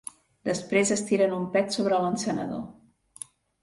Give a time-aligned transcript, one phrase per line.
[0.49, 3.33] Després es tiren un pet sobre l'encenedor.